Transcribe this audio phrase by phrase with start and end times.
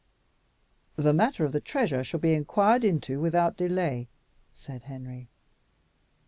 [0.95, 4.09] "The matter of the treasure shall be inquired into without delay,"
[4.55, 5.29] said Henry.